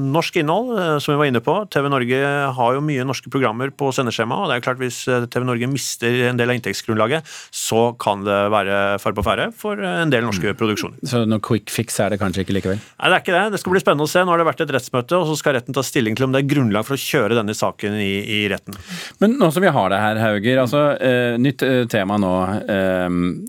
norsk 0.00 0.40
innhold, 0.40 0.72
som 1.04 1.14
vi 1.14 1.20
var 1.20 1.30
inne 1.30 1.42
på. 1.44 1.54
TV 1.72 1.88
Norge 1.92 2.22
har 2.58 2.76
jo 2.76 2.84
mye 2.84 3.06
norske 3.08 3.32
programmer 3.32 3.72
på 3.72 3.90
sendeskjema, 3.96 4.42
og 4.42 4.50
det 4.50 4.58
er 4.58 4.66
klart 4.66 4.82
hvis 4.82 5.02
TV 5.04 5.46
Norge 5.48 5.70
mister 5.70 6.20
en 6.28 6.40
del 6.40 6.52
av 6.52 6.58
inntektsgrunnlaget, 6.58 7.28
så 7.54 7.90
kan 8.00 8.24
det 8.26 8.40
være 8.54 8.80
fare 9.02 9.16
på 9.16 9.26
ferde 9.26 9.48
for 9.56 9.80
en 9.80 10.12
del 10.12 10.26
norske 10.28 10.52
produksjoner. 10.58 11.00
Så 11.08 11.24
noe 11.28 11.44
quick 11.44 11.72
fix 11.72 12.00
er 12.04 12.12
det 12.14 12.20
kanskje 12.20 12.44
ikke 12.46 12.56
likevel? 12.58 12.80
Nei, 12.98 13.12
det 13.12 13.17
er 13.18 13.24
ikke 13.24 13.34
det. 13.34 13.54
Det 13.54 13.60
skal 13.62 13.74
bli 13.74 13.82
spennende 13.82 14.06
å 14.06 14.10
se. 14.10 14.22
Nå 14.24 14.32
har 14.32 14.40
det 14.40 14.46
vært 14.48 14.62
et 14.64 14.72
rettsmøte, 14.74 15.18
og 15.18 15.28
så 15.28 15.36
skal 15.40 15.56
retten 15.58 15.76
ta 15.76 15.84
stilling 15.86 16.16
til 16.18 16.28
om 16.28 16.34
det 16.34 16.42
er 16.42 16.50
grunnlag 16.50 16.86
for 16.86 16.96
å 16.96 17.00
kjøre 17.02 17.36
denne 17.38 17.54
saken 17.56 17.96
i, 18.00 18.12
i 18.38 18.40
retten. 18.50 18.76
Men 19.22 19.36
nå 19.40 19.50
som 19.54 19.64
vi 19.64 19.72
har 19.74 19.92
det 19.92 20.00
her, 20.02 20.20
Hauger. 20.22 20.60
altså 20.62 20.82
eh, 20.96 21.36
Nytt 21.40 21.64
eh, 21.66 21.80
tema 21.90 22.18
nå. 22.20 22.32
Eh, 22.74 23.06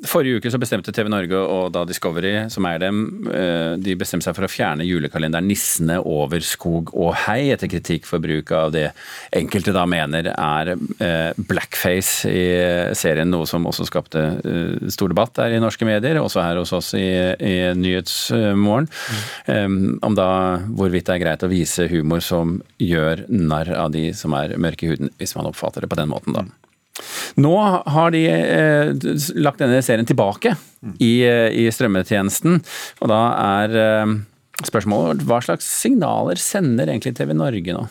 forrige 0.10 0.40
uke 0.40 0.54
så 0.54 0.62
bestemte 0.62 0.94
TV 0.96 1.12
Norge 1.12 1.40
og 1.40 1.72
da 1.76 1.86
Discovery, 1.88 2.34
som 2.54 2.68
er 2.70 2.82
dem, 2.84 3.02
de 3.80 3.96
bestemte 4.00 4.26
seg 4.26 4.36
for 4.38 4.46
å 4.46 4.52
fjerne 4.52 4.86
julekalenderen 4.88 5.48
'Nissene 5.50 6.00
over 6.00 6.42
skog 6.46 6.92
og 6.94 7.14
hei', 7.26 7.52
etter 7.54 7.70
kritikk 7.72 8.08
for 8.10 8.22
bruk 8.24 8.52
av 8.56 8.74
det 8.74 8.90
enkelte 9.36 9.74
da 9.76 9.86
mener 9.90 10.32
er 10.32 10.74
blackface 11.50 12.30
i 12.30 12.44
serien, 12.98 13.30
noe 13.32 13.48
som 13.50 13.68
også 13.70 13.88
skapte 13.88 14.24
stor 14.92 15.12
debatt 15.12 15.36
der 15.40 15.56
i 15.56 15.62
norske 15.62 15.88
medier, 15.88 16.20
også 16.22 16.44
her 16.44 16.60
hos 16.62 16.74
oss 16.76 16.92
i, 16.98 17.08
i 17.40 17.56
Nyhetsmorgen. 17.78 18.90
Mm 18.90 19.59
om 19.68 20.16
da 20.18 20.30
hvorvidt 20.78 21.10
det 21.10 21.18
er 21.18 21.24
greit 21.24 21.46
å 21.46 21.52
vise 21.52 21.88
humor 21.92 22.24
som 22.24 22.60
gjør 22.82 23.26
narr 23.30 23.72
av 23.76 23.94
de 23.96 24.10
som 24.18 24.36
er 24.38 24.58
mørke 24.62 24.86
i 24.88 24.94
huden, 24.94 25.14
hvis 25.20 25.36
man 25.38 25.50
oppfatter 25.50 25.86
det 25.86 25.92
på 25.92 26.00
den 26.00 26.12
måten, 26.12 26.38
da. 26.38 26.48
Nå 27.40 27.54
har 27.64 28.12
de 28.12 28.26
eh, 28.28 28.90
lagt 29.40 29.62
denne 29.62 29.80
serien 29.86 30.08
tilbake 30.08 30.56
i, 31.00 31.14
i, 31.24 31.70
strømmetjenesten, 31.72 32.60
og 33.00 33.12
da 33.12 33.22
er 33.40 33.78
eh, 33.80 34.18
spørsmålet 34.68 35.24
hva 35.28 35.40
slags 35.46 35.68
signaler 35.80 36.40
sender 36.42 36.92
egentlig 36.92 37.16
TV 37.16 37.32
Norge 37.38 37.76
nå? 37.78 37.86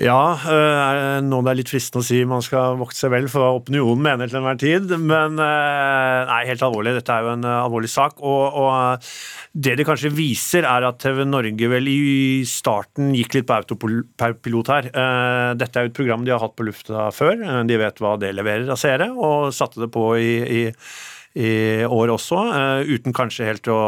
Ja, 0.00 0.38
noe 0.40 1.20
nå 1.20 1.38
det 1.44 1.50
er 1.50 1.56
litt 1.58 1.70
fristende 1.70 2.00
å 2.00 2.06
si 2.06 2.22
man 2.24 2.40
skal 2.44 2.78
vokte 2.80 2.96
seg 2.96 3.10
vel 3.12 3.26
for 3.28 3.44
hva 3.44 3.58
opinionen 3.58 4.00
mener 4.00 4.30
til 4.30 4.38
enhver 4.38 4.56
tid, 4.56 4.94
men 4.96 5.36
øh, 5.36 6.30
nei, 6.30 6.38
helt 6.48 6.64
alvorlig. 6.64 6.94
Dette 6.96 7.12
er 7.12 7.26
jo 7.26 7.34
en 7.34 7.44
øh, 7.44 7.58
alvorlig 7.66 7.90
sak. 7.92 8.22
Og, 8.24 8.56
og, 8.62 9.10
det 9.52 9.74
det 9.76 9.84
kanskje 9.84 10.14
viser, 10.16 10.64
er 10.64 10.86
at 10.88 10.96
TV 11.02 11.26
Norge 11.28 11.68
vel 11.68 11.90
i 11.92 12.40
starten 12.48 13.12
gikk 13.18 13.36
litt 13.36 13.50
på 13.50 13.58
autopilot 13.58 14.72
her. 14.72 14.88
Dette 15.60 15.76
er 15.76 15.84
jo 15.84 15.92
et 15.92 15.98
program 16.00 16.24
de 16.24 16.32
har 16.32 16.40
hatt 16.40 16.56
på 16.56 16.64
lufta 16.70 17.10
før. 17.12 17.44
De 17.68 17.80
vet 17.84 18.00
hva 18.00 18.16
det 18.22 18.32
leverer 18.32 18.72
av 18.72 18.80
seere, 18.80 19.10
og 19.12 19.52
satte 19.52 19.84
det 19.84 19.92
på 19.92 20.08
i, 20.16 20.32
i, 20.40 20.64
i 21.36 21.52
år 21.84 22.16
også, 22.16 22.46
uten 22.88 23.12
kanskje 23.16 23.50
helt 23.50 23.68
å 23.68 23.80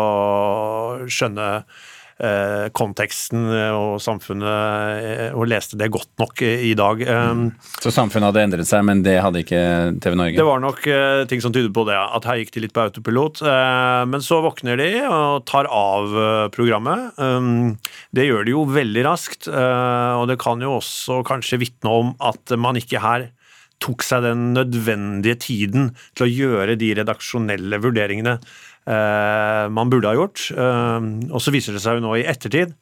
skjønne 1.08 1.48
Eh, 1.64 1.93
konteksten 2.74 3.48
og 3.74 3.96
samfunnet 4.02 4.46
eh, 4.46 5.34
og 5.34 5.48
leste 5.50 5.78
det 5.80 5.90
godt 5.92 6.12
nok 6.20 6.42
i 6.46 6.70
dag. 6.78 7.02
Mm. 7.02 7.48
Så 7.82 7.90
samfunnet 7.94 8.30
hadde 8.30 8.44
endret 8.46 8.70
seg, 8.70 8.84
men 8.86 9.02
det 9.02 9.16
hadde 9.18 9.42
ikke 9.42 9.62
TV 10.02 10.18
Norge? 10.18 10.38
Det 10.38 10.46
var 10.46 10.62
nok 10.62 10.86
ting 11.30 11.42
som 11.42 11.54
tydet 11.54 11.72
på 11.74 11.86
det, 11.88 11.98
at 11.98 12.28
her 12.28 12.38
gikk 12.40 12.54
de 12.54 12.64
litt 12.64 12.74
på 12.76 12.84
autopilot. 12.86 13.42
Men 14.10 14.22
så 14.24 14.40
våkner 14.44 14.78
de 14.78 14.90
og 15.08 15.44
tar 15.50 15.66
av 15.66 16.14
programmet. 16.54 17.18
Det 18.14 18.28
gjør 18.28 18.46
de 18.46 18.54
jo 18.54 18.66
veldig 18.70 19.06
raskt, 19.08 19.48
og 19.50 20.26
det 20.30 20.38
kan 20.42 20.62
jo 20.62 20.76
også 20.78 21.22
kanskje 21.26 21.60
vitne 21.64 21.96
om 22.02 22.14
at 22.22 22.54
man 22.60 22.78
ikke 22.78 23.02
her 23.02 23.30
tok 23.82 24.04
seg 24.06 24.22
den 24.24 24.52
nødvendige 24.54 25.40
tiden 25.42 25.90
til 26.16 26.26
å 26.26 26.30
gjøre 26.30 26.78
de 26.80 26.92
redaksjonelle 27.00 27.82
vurderingene 27.82 28.38
Eh, 28.38 28.73
man 28.90 29.90
burde 29.92 30.10
ha 30.10 30.16
gjort. 30.18 30.46
Eh, 30.52 31.06
og 31.30 31.40
så 31.40 31.54
viser 31.54 31.76
det 31.76 31.82
seg 31.84 31.98
jo 31.98 32.04
nå 32.04 32.18
i 32.20 32.26
ettertid 32.28 32.74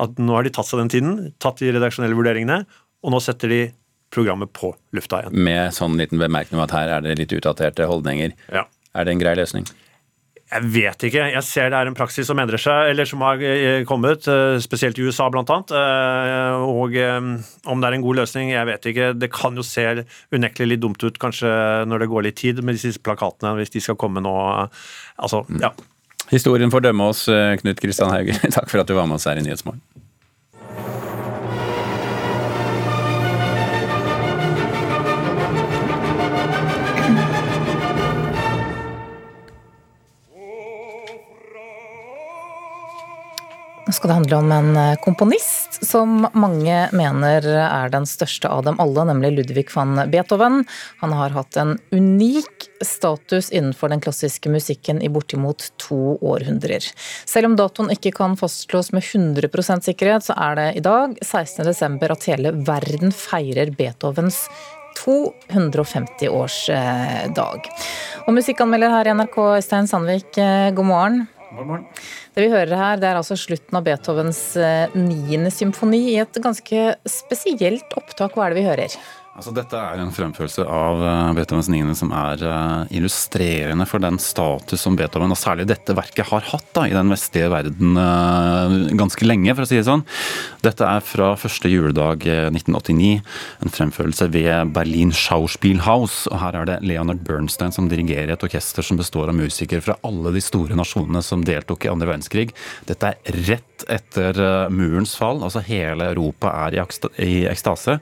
at 0.00 0.18
nå 0.20 0.34
har 0.34 0.46
de 0.46 0.52
tatt 0.54 0.68
seg 0.68 0.80
den 0.80 0.92
tiden, 0.92 1.16
tatt 1.42 1.60
de 1.60 1.72
redaksjonelle 1.74 2.16
vurderingene, 2.16 2.62
og 3.04 3.12
nå 3.12 3.20
setter 3.22 3.52
de 3.52 3.62
programmet 4.12 4.52
på 4.56 4.72
lufta 4.96 5.22
igjen. 5.22 5.36
Med 5.44 5.74
sånn 5.76 5.98
liten 6.00 6.20
bemerkning 6.20 6.60
om 6.60 6.64
at 6.66 6.74
her 6.76 6.92
er 6.96 7.04
det 7.04 7.18
litt 7.20 7.34
utdaterte 7.36 7.88
holdninger. 7.88 8.34
Ja. 8.52 8.66
Er 8.96 9.08
det 9.08 9.14
en 9.14 9.22
grei 9.22 9.34
løsning? 9.38 9.68
Jeg 10.52 10.68
vet 10.74 11.04
ikke. 11.08 11.26
Jeg 11.32 11.44
ser 11.46 11.70
det 11.72 11.78
er 11.78 11.88
en 11.88 11.96
praksis 11.96 12.28
som 12.28 12.40
endrer 12.42 12.60
seg, 12.60 12.90
eller 12.92 13.08
som 13.08 13.22
har 13.24 13.40
eh, 13.46 13.84
kommet, 13.88 14.26
eh, 14.28 14.58
spesielt 14.60 14.98
i 15.00 15.06
USA 15.06 15.30
bl.a. 15.32 15.42
annet. 15.42 15.72
og 16.62 16.98
om 17.72 17.80
det 17.80 17.88
er 17.88 17.96
en 17.96 18.04
god 18.04 18.20
løsning, 18.20 18.52
jeg 18.52 18.68
vet 18.68 18.90
ikke. 18.92 19.12
Det 19.16 19.30
kan 19.32 19.56
jo 19.56 19.64
se 19.66 19.86
unektelig 20.34 20.74
litt 20.74 20.84
dumt 20.84 21.02
ut 21.04 21.18
kanskje 21.22 21.48
når 21.88 22.04
det 22.04 22.10
går 22.12 22.28
litt 22.28 22.40
tid 22.42 22.60
med 22.62 22.76
disse 22.76 23.00
plakatene, 23.00 23.56
hvis 23.60 23.72
de 23.72 23.84
skal 23.84 23.98
komme 24.00 24.20
nå. 24.24 24.34
Altså, 25.16 25.44
ja. 25.62 25.72
Historien 26.32 26.72
får 26.72 26.84
dømme 26.84 27.10
oss, 27.12 27.26
Knut 27.62 27.80
Kristian 27.80 28.12
Hauge. 28.12 28.36
Takk 28.56 28.68
for 28.68 28.84
at 28.84 28.88
du 28.88 28.96
var 28.98 29.08
med 29.08 29.20
oss 29.20 29.28
her 29.28 29.40
i 29.40 29.44
Nyhetsmorgen. 29.44 29.82
Nå 43.92 43.96
skal 43.98 44.08
det 44.08 44.14
handle 44.14 44.36
om 44.40 44.52
en 44.56 44.76
eh, 44.80 44.94
komponist 45.04 45.74
som 45.84 46.22
mange 46.32 46.88
mener 46.96 47.44
er 47.44 47.90
den 47.92 48.06
største 48.08 48.48
av 48.48 48.64
dem 48.64 48.80
alle, 48.80 49.04
nemlig 49.10 49.34
Ludvig 49.34 49.66
van 49.74 50.00
Beethoven. 50.08 50.64
Han 51.02 51.12
har 51.12 51.34
hatt 51.36 51.58
en 51.60 51.76
unik 51.92 52.70
status 52.80 53.52
innenfor 53.52 53.92
den 53.92 54.00
klassiske 54.00 54.48
musikken 54.48 55.04
i 55.04 55.12
bortimot 55.12 55.76
to 55.76 56.16
århundrer. 56.24 56.80
Selv 57.28 57.50
om 57.50 57.56
datoen 57.60 57.92
ikke 57.92 58.16
kan 58.16 58.32
fastslås 58.40 58.96
med 58.96 59.04
100% 59.04 59.84
sikkerhet, 59.84 60.24
så 60.24 60.32
er 60.40 60.56
det 60.56 60.80
i 60.80 60.84
dag, 60.88 61.12
16.12, 61.20 62.16
at 62.16 62.24
hele 62.32 62.56
verden 62.64 63.12
feirer 63.12 63.76
Beethovens 63.76 64.48
250-årsdag. 65.02 67.60
Og 68.24 68.32
musikkanmelder 68.40 68.88
her 68.96 69.04
i 69.10 69.14
NRK, 69.20 69.36
Øystein 69.58 69.86
Sandvik, 69.90 70.30
eh, 70.40 70.72
god 70.72 70.88
morgen. 70.94 71.16
Morgen. 71.52 71.86
Det 72.34 72.46
vi 72.46 72.52
hører 72.52 72.76
her, 72.78 73.00
det 73.00 73.08
er 73.10 73.18
altså 73.20 73.36
slutten 73.38 73.76
av 73.78 73.84
Beethovens 73.86 74.40
eh, 74.56 74.94
niende 74.96 75.52
symfoni 75.52 76.00
i 76.14 76.20
et 76.22 76.40
ganske 76.42 76.94
spesielt 77.08 77.96
opptak. 77.98 78.34
Hva 78.36 78.46
er 78.46 78.54
det 78.54 78.62
vi 78.62 78.68
hører? 78.70 78.96
Altså, 79.32 79.48
dette 79.56 79.78
er 79.80 79.96
en 79.96 80.10
fremførelse 80.12 80.64
av 80.68 80.98
uh, 81.00 81.30
Beethovens 81.32 81.70
9. 81.72 81.78
som 81.96 82.10
er 82.12 82.42
uh, 82.44 82.90
illustrerende 82.92 83.86
for 83.88 84.04
den 84.04 84.18
status 84.20 84.84
som 84.84 84.98
Beethoven, 84.98 85.32
og 85.32 85.40
særlig 85.40 85.64
dette 85.70 85.96
verket, 85.96 86.26
har 86.28 86.44
hatt 86.50 86.66
da, 86.76 86.84
i 86.84 86.92
den 86.92 87.08
vestlige 87.08 87.48
verden 87.48 87.96
uh, 87.96 88.92
ganske 89.00 89.24
lenge, 89.24 89.54
for 89.56 89.64
å 89.64 89.70
si 89.70 89.78
det 89.78 89.86
sånn. 89.88 90.04
Dette 90.60 90.84
er 90.84 91.00
fra 91.08 91.30
første 91.40 91.72
juledag 91.72 92.26
1989, 92.28 93.24
en 93.64 93.72
fremførelse 93.72 94.28
ved 94.36 94.74
Berlin 94.76 95.16
Schauspielhaus. 95.16 96.26
og 96.28 96.36
Her 96.44 96.60
er 96.60 96.68
det 96.68 96.78
Leonard 96.84 97.24
Bernstein 97.24 97.72
som 97.72 97.88
dirigerer 97.88 98.34
et 98.36 98.44
orkester 98.44 98.84
som 98.84 99.00
består 99.00 99.32
av 99.32 99.40
musikere 99.40 99.80
fra 99.80 99.96
alle 100.04 100.36
de 100.36 100.44
store 100.44 100.76
nasjonene 100.76 101.24
som 101.24 101.40
deltok 101.48 101.88
i 101.88 101.94
andre 101.94 102.12
verdenskrig. 102.12 102.50
Dette 102.84 103.14
er 103.16 103.44
rett 103.48 103.71
etter 103.90 104.38
murens 104.72 105.14
fall, 105.18 105.42
altså 105.42 105.62
hele 105.66 106.10
Europa 106.12 106.52
er 106.66 106.78
i 107.22 107.44
ekstase. 107.50 107.98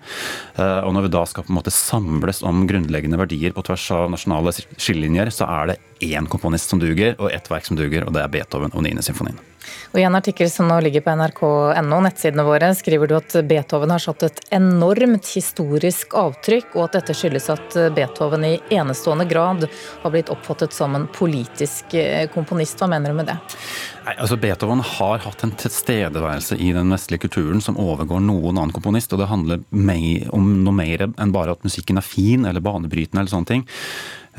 og 0.58 0.90
når 0.94 1.06
vi 1.06 1.12
da 1.14 1.24
skal 1.26 1.44
på 1.46 1.52
en 1.52 1.58
måte 1.60 1.74
samles 1.74 2.42
om 2.46 2.66
grunnleggende 2.68 3.20
verdier 3.20 3.54
på 3.56 3.64
tvers 3.66 3.86
av 3.96 4.10
nasjonale 4.12 4.52
skillelinjer, 4.76 5.30
så 5.34 5.48
er 5.48 5.72
det 5.72 5.78
én 6.00 6.26
komponist 6.26 6.70
som 6.70 6.80
duger, 6.80 7.14
og 7.18 7.32
ett 7.32 7.50
verk 7.50 7.66
som 7.66 7.76
duger, 7.76 8.06
og 8.06 8.14
det 8.16 8.24
er 8.24 8.32
Beethoven 8.32 8.72
og 8.74 8.84
9. 8.86 9.02
symfonien. 9.04 9.38
Og 9.92 9.98
I 10.00 10.04
en 10.06 10.16
artikkel 10.16 10.48
som 10.50 10.68
nå 10.70 10.78
ligger 10.84 11.02
på 11.04 11.12
nrk.no, 11.18 11.98
nettsidene 12.04 12.44
våre, 12.46 12.70
skriver 12.78 13.10
du 13.10 13.16
at 13.18 13.34
Beethoven 13.46 13.92
har 13.92 14.02
satt 14.02 14.24
et 14.26 14.40
enormt 14.56 15.28
historisk 15.34 16.14
avtrykk, 16.18 16.76
og 16.76 16.86
at 16.86 16.98
dette 17.00 17.16
skyldes 17.18 17.50
at 17.52 17.78
Beethoven 17.96 18.46
i 18.46 18.54
enestående 18.72 19.26
grad 19.30 19.66
har 19.68 20.14
blitt 20.14 20.32
oppfattet 20.32 20.76
som 20.76 20.96
en 20.96 21.08
politisk 21.12 21.94
eh, 21.98 22.26
komponist. 22.32 22.80
Hva 22.80 22.88
mener 22.90 23.12
du 23.12 23.20
med 23.20 23.30
det? 23.32 23.38
Nei, 24.10 24.16
altså 24.24 24.34
Beethoven 24.42 24.80
har 24.82 25.20
hatt 25.22 25.44
en 25.46 25.52
tilstedeværelse 25.54 26.56
i 26.58 26.72
den 26.74 26.90
vestlige 26.90 27.28
kulturen 27.28 27.60
som 27.62 27.76
overgår 27.78 28.18
noen 28.24 28.56
annen 28.56 28.72
komponist, 28.74 29.12
og 29.14 29.20
det 29.20 29.28
handler 29.30 29.60
om 30.34 30.48
noe 30.64 30.74
mer 30.74 31.04
enn 31.06 31.34
bare 31.34 31.54
at 31.54 31.62
musikken 31.62 32.00
er 32.00 32.02
fin 32.02 32.42
eller 32.48 32.64
banebrytende 32.64 33.22
eller 33.22 33.30
sånne 33.30 33.50
ting. 33.52 33.62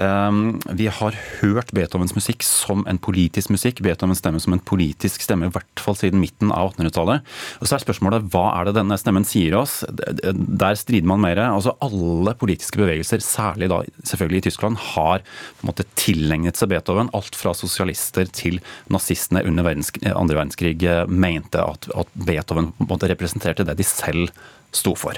Ehm, 0.01 0.59
vi 0.77 0.87
har 0.89 1.15
hørt 1.41 1.71
Beethovens 1.75 2.15
musikk 2.15 2.43
som 2.45 2.83
en 2.89 2.99
politisk 3.01 3.51
musikk. 3.53 3.81
Beethovens 3.85 4.21
stemme 4.23 4.41
som 4.41 4.55
en 4.55 4.63
politisk 4.63 5.21
stemme, 5.25 5.49
i 5.49 5.53
hvert 5.53 5.83
fall 5.83 5.97
siden 5.99 6.21
midten 6.21 6.53
av 6.53 6.73
1800-tallet. 6.73 7.27
Og 7.59 7.69
så 7.69 7.77
er 7.77 7.83
spørsmålet 7.83 8.29
hva 8.33 8.45
er 8.55 8.69
det 8.69 8.75
denne 8.79 8.97
stemmen 8.99 9.27
sier 9.27 9.57
oss? 9.59 9.81
Der 9.91 10.79
strider 10.79 11.09
man 11.11 11.21
mer. 11.23 11.43
Altså 11.45 11.75
Alle 11.83 12.33
politiske 12.39 12.81
bevegelser, 12.81 13.23
særlig 13.25 13.69
da 13.71 13.81
selvfølgelig 13.99 14.41
i 14.41 14.47
Tyskland, 14.49 14.81
har 14.93 15.21
på 15.21 15.65
en 15.65 15.71
måte 15.71 15.87
tilegnet 15.99 16.57
seg 16.57 16.73
Beethoven. 16.73 17.11
Alt 17.17 17.37
fra 17.37 17.53
sosialister 17.57 18.29
til 18.31 18.61
nazistene 18.91 19.45
under 19.45 19.69
andre 19.71 20.41
verdenskrig 20.41 20.77
eh, 20.87 21.05
mente 21.07 21.61
at, 21.61 21.89
at 21.93 22.17
Beethoven 22.17 22.71
representerte 23.01 23.65
det 23.67 23.77
de 23.79 23.85
selv 23.87 24.29
sto 24.71 24.95
for. 24.97 25.17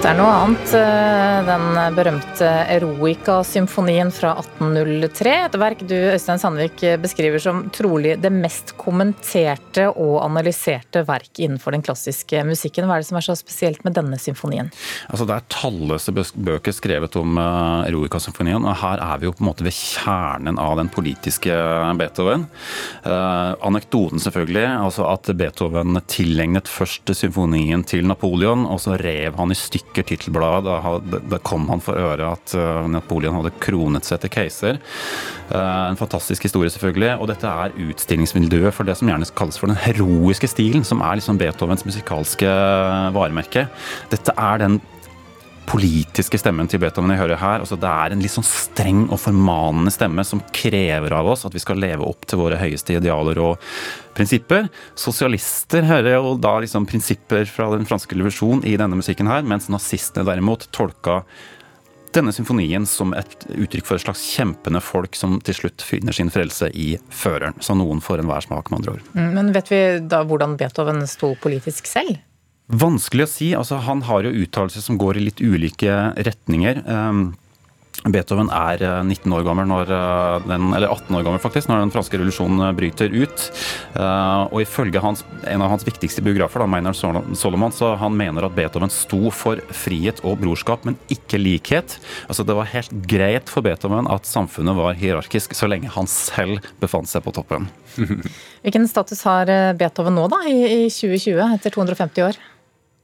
Dette 0.00 0.14
er 0.14 0.16
noe 0.16 0.32
annet. 0.32 0.70
Eh, 0.72 1.38
den 1.44 1.64
berømte 1.92 2.46
Eroica-symfonien 2.72 4.08
fra 4.16 4.30
1803. 4.40 5.32
Et 5.44 5.58
verk 5.60 5.82
du 5.84 5.92
Øystein 5.92 6.40
Sandvik 6.40 6.80
beskriver 7.02 7.42
som 7.44 7.66
trolig 7.68 8.14
det 8.16 8.30
mest 8.32 8.72
kommenterte 8.80 9.90
og 9.90 10.22
analyserte 10.22 11.02
verk 11.04 11.42
innenfor 11.44 11.76
den 11.76 11.84
klassiske 11.84 12.40
musikken. 12.48 12.88
Hva 12.88 12.96
er 12.96 13.04
det 13.04 13.10
som 13.10 13.18
er 13.20 13.26
så 13.26 13.36
spesielt 13.36 13.84
med 13.84 13.98
denne 13.98 14.16
symfonien? 14.16 14.70
Altså, 15.12 15.26
det 15.28 15.36
er 15.36 15.44
talløse 15.52 16.16
bøker 16.16 16.72
skrevet 16.72 17.20
om 17.20 17.36
eh, 17.44 17.90
Eroica-symfonien, 17.90 18.64
og 18.64 18.80
her 18.80 19.04
er 19.04 19.20
vi 19.20 19.28
jo 19.28 19.34
på 19.36 19.44
en 19.44 19.50
måte 19.50 19.68
ved 19.68 19.76
kjernen 19.76 20.56
av 20.64 20.78
den 20.80 20.88
politiske 20.96 21.60
Beethoven. 22.00 22.48
Eh, 23.04 23.52
anekdoten 23.68 24.24
selvfølgelig, 24.24 24.64
altså 24.80 25.10
at 25.12 25.28
Beethoven 25.36 26.00
tilegnet 26.08 26.72
først 26.72 27.12
symfonien 27.20 27.84
til 27.84 28.08
Napoleon, 28.08 28.64
og 28.64 28.80
så 28.80 28.96
rev 28.96 29.36
han 29.36 29.52
i 29.52 29.60
stykker 29.60 29.89
stykker 29.90 30.06
tittelbladet. 30.06 30.70
Da, 30.70 31.20
da, 31.30 31.38
kom 31.42 31.68
han 31.70 31.82
for 31.82 31.98
øre 31.98 32.32
at 32.34 32.54
uh, 32.54 32.86
Napoleon 32.90 33.36
hadde 33.40 33.52
kronet 33.60 34.06
seg 34.06 34.22
til 34.22 34.32
keiser. 34.32 34.78
Uh, 35.50 35.90
en 35.90 35.98
fantastisk 35.98 36.46
historie, 36.46 36.70
selvfølgelig. 36.70 37.16
Og 37.20 37.28
dette 37.30 37.46
er 37.50 37.74
utstillingsmiljøet 37.90 38.74
for 38.74 38.86
det 38.86 38.96
som 38.98 39.10
gjerne 39.10 39.28
kalles 39.36 39.58
for 39.58 39.70
den 39.70 39.80
heroiske 39.80 40.50
stilen, 40.50 40.84
som 40.86 41.02
er 41.02 41.18
liksom 41.18 41.38
Beethovens 41.40 41.84
musikalske 41.86 42.50
varemerke. 43.14 43.66
Dette 44.12 44.34
er 44.36 44.62
den 44.62 44.80
politiske 45.70 46.38
stemmen 46.40 46.66
til 46.70 46.80
Beethoven 46.82 47.12
jeg 47.14 47.20
hører 47.20 47.38
her. 47.38 47.62
Altså, 47.62 47.76
det 47.78 47.90
er 47.90 48.14
en 48.14 48.22
litt 48.22 48.34
sånn 48.34 48.46
streng 48.46 49.04
og 49.06 49.20
formanende 49.22 49.92
stemme 49.94 50.24
som 50.26 50.42
krever 50.54 51.14
av 51.14 51.28
oss 51.30 51.46
at 51.46 51.54
vi 51.54 51.62
skal 51.62 51.78
leve 51.78 52.06
opp 52.06 52.26
til 52.26 52.40
våre 52.40 52.58
høyeste 52.58 52.96
idealer 52.96 53.38
og 53.38 53.62
prinsipper. 54.16 54.66
Sosialister 54.98 55.86
hører 55.86 56.16
jo 56.16 56.34
da 56.42 56.56
liksom 56.64 56.88
prinsipper 56.90 57.46
fra 57.50 57.70
den 57.74 57.86
franske 57.86 58.18
revolusjon 58.18 58.64
i 58.66 58.74
denne 58.80 58.98
musikken 58.98 59.30
her, 59.30 59.46
mens 59.46 59.70
nazistene 59.70 60.26
derimot 60.26 60.66
tolka 60.74 61.20
denne 62.10 62.32
symfonien 62.34 62.82
som 62.90 63.14
et 63.14 63.46
uttrykk 63.54 63.86
for 63.86 64.00
et 64.00 64.02
slags 64.02 64.24
kjempende 64.32 64.80
folk 64.82 65.14
som 65.14 65.36
til 65.46 65.54
slutt 65.54 65.84
finner 65.86 66.16
sin 66.16 66.32
frelse 66.34 66.72
i 66.74 66.96
føreren. 67.14 67.54
Så 67.62 67.76
noen 67.78 68.02
får 68.02 68.24
enhver 68.24 68.42
smak, 68.42 68.72
med 68.72 68.80
andre 68.80 68.96
ord. 68.96 69.06
Mm, 69.14 69.30
men 69.36 69.52
vet 69.54 69.70
vi 69.70 69.80
da 70.10 70.24
hvordan 70.26 70.58
Beethoven 70.58 71.04
sto 71.06 71.36
politisk 71.38 71.86
selv? 71.86 72.18
Vanskelig 72.70 73.26
å 73.26 73.30
si. 73.30 73.52
Altså, 73.58 73.80
han 73.82 74.04
har 74.06 74.26
jo 74.26 74.34
uttalelser 74.44 74.84
som 74.84 74.98
går 75.00 75.18
i 75.18 75.26
litt 75.28 75.40
ulike 75.42 75.94
retninger. 76.22 76.84
Um, 76.86 77.30
Beethoven 78.08 78.48
er 78.48 78.80
19 78.80 79.26
eh, 79.28 79.34
år 79.36 79.42
gammel, 79.44 79.66
når 79.68 79.90
eh, 79.92 80.46
den, 80.48 80.70
eller 80.72 80.88
18 80.88 81.18
år 81.18 81.24
gammel 81.26 81.40
faktisk, 81.42 81.68
når 81.68 81.82
den 81.82 81.92
franske 81.92 82.16
revolusjonen 82.16 82.62
eh, 82.64 82.72
bryter 82.78 83.12
ut. 83.12 83.42
Og 84.00 84.62
ifølge 84.62 85.02
hans, 85.04 85.24
en 85.50 85.64
av 85.64 85.72
hans 85.74 85.84
viktigste 85.84 86.24
biografer, 86.24 86.62
da, 86.62 86.68
Maynard 86.70 86.96
Solomon, 86.96 87.74
så 87.74 87.92
han 88.00 88.16
mener 88.16 88.46
at 88.46 88.54
Beethoven 88.56 88.92
sto 88.94 89.28
for 89.34 89.60
frihet 89.76 90.22
og 90.24 90.38
brorskap, 90.40 90.86
men 90.88 90.96
ikke 91.12 91.40
likhet. 91.40 91.98
Altså 92.30 92.46
Det 92.48 92.56
var 92.56 92.70
helt 92.72 92.94
greit 93.10 93.52
for 93.52 93.66
Beethoven 93.66 94.08
at 94.08 94.28
samfunnet 94.28 94.78
var 94.78 94.96
hierarkisk, 94.96 95.52
så 95.58 95.68
lenge 95.68 95.92
han 95.92 96.08
selv 96.10 96.64
befant 96.80 97.10
seg 97.10 97.26
på 97.26 97.34
toppen. 97.36 97.68
Hvilken 98.64 98.88
status 98.88 99.26
har 99.28 99.50
Beethoven 99.76 100.16
nå, 100.16 100.24
da, 100.32 100.40
i 100.48 100.86
2020, 100.88 101.36
etter 101.58 101.76
250 101.76 102.28
år? 102.30 102.40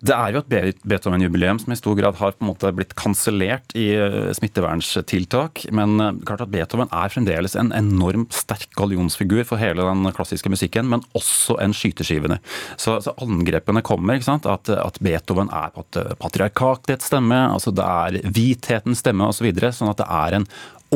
Det 0.04 0.12
er 0.12 0.34
jo 0.34 0.42
et 0.44 0.82
Beethoven-jubileum 0.84 1.58
som 1.62 1.72
i 1.72 1.78
stor 1.78 1.96
grad 1.96 2.18
har 2.20 2.34
på 2.36 2.44
en 2.44 2.50
måte 2.50 2.72
blitt 2.76 2.92
kansellert 2.98 3.72
i 3.72 3.88
smitteverntiltak. 4.36 4.56
smittevernstiltak. 4.56 5.64
Men 5.72 6.00
eh, 6.00 6.12
klart 6.28 6.44
at 6.44 6.52
Beethoven 6.52 6.90
er 6.92 7.12
fremdeles 7.12 7.56
en 7.56 7.72
enormt 7.76 8.36
sterk 8.36 8.68
gallionsfigur 8.76 9.44
for 9.48 9.60
hele 9.60 9.86
den 9.86 10.12
klassiske 10.16 10.52
musikken, 10.52 10.88
men 10.92 11.04
også 11.16 11.58
en 11.62 11.74
skyteskivende. 11.76 12.38
Så, 12.76 12.98
så 13.04 13.14
angrepene 13.22 13.82
kommer. 13.86 14.18
ikke 14.18 14.28
sant? 14.28 14.46
At, 14.50 14.68
at 14.68 15.00
Beethoven 15.00 15.50
er 15.54 15.72
på 15.74 15.86
patriarkatets 16.20 17.08
stemme, 17.10 17.38
altså 17.52 17.72
det 17.74 17.86
er 17.86 18.20
hvithetens 18.26 19.04
stemme 19.04 19.28
osv. 19.30 19.36
Så 19.36 19.44
videre, 19.44 19.68
sånn 19.74 19.92
at 19.92 20.00
det 20.00 20.06
er 20.10 20.34
en 20.38 20.46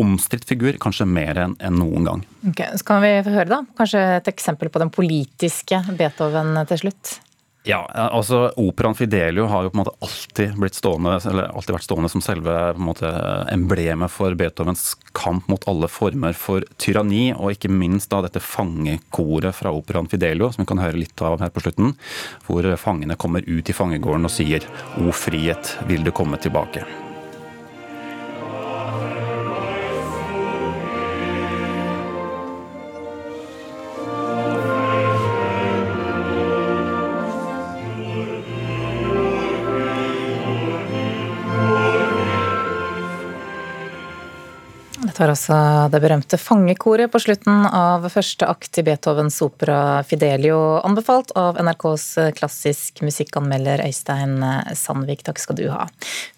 omstridt 0.01 0.47
figur, 0.49 0.77
kanskje 0.81 1.07
mer 1.07 1.39
enn 1.39 1.57
en 1.61 1.77
noen 1.77 2.07
gang. 2.07 2.23
Ok, 2.51 2.63
Så 2.79 2.87
kan 2.89 3.03
vi 3.05 3.11
få 3.27 3.35
høre, 3.35 3.51
da? 3.51 3.59
Kanskje 3.79 4.05
et 4.17 4.31
eksempel 4.33 4.71
på 4.73 4.83
den 4.83 4.93
politiske 4.95 5.83
Beethoven 5.99 6.55
til 6.71 6.87
slutt? 6.87 7.19
Ja, 7.69 7.83
altså 7.93 8.47
Operaen 8.57 8.95
Fidelio 8.97 9.45
har 9.51 9.67
jo 9.67 9.71
på 9.73 9.77
en 9.77 9.83
måte 9.83 9.93
alltid 10.01 10.73
stående, 10.73 11.19
alltid 11.21 11.75
vært 11.77 11.85
stående 11.85 12.09
som 12.09 12.23
selve 12.25 12.55
måte 12.81 13.11
emblemet 13.53 14.09
for 14.15 14.33
Beethovens 14.39 14.95
kamp 15.13 15.51
mot 15.53 15.67
alle 15.69 15.91
former 15.93 16.33
for 16.33 16.65
tyranni, 16.81 17.35
og 17.37 17.53
ikke 17.53 17.69
minst 17.69 18.09
da 18.15 18.23
dette 18.25 18.41
fangekoret 18.41 19.53
fra 19.59 19.75
Operaen 19.77 20.09
Fidelio, 20.09 20.49
som 20.49 20.65
vi 20.65 20.71
kan 20.73 20.81
høre 20.81 21.03
litt 21.03 21.21
av 21.21 21.37
her 21.45 21.53
på 21.53 21.61
slutten, 21.67 21.93
hvor 22.49 22.65
fangene 22.81 23.19
kommer 23.21 23.45
ut 23.45 23.69
i 23.69 23.77
fangegården 23.77 24.25
og 24.25 24.33
sier 24.33 24.65
'O 24.97 25.13
frihet, 25.13 25.77
vil 25.85 26.03
du 26.03 26.13
komme 26.17 26.41
tilbake'? 26.41 27.00
Var 45.21 45.33
altså 45.35 45.57
det 45.93 46.01
berømte 46.01 46.39
fangekoret 46.41 47.11
på 47.13 47.21
slutten 47.21 47.67
av 47.67 48.07
første 48.13 48.49
akt 48.49 48.81
i 48.81 48.85
Beethovens 48.87 49.37
opera 49.45 50.01
Fidelio, 50.07 50.81
anbefalt 50.87 51.35
av 51.39 51.61
NRKs 51.61 52.07
klassisk 52.39 53.03
musikkanmelder 53.05 53.85
Øystein 53.85 54.41
Sandvik. 54.79 55.25
Takk 55.27 55.43
skal 55.43 55.61
du 55.61 55.67
ha. 55.73 55.85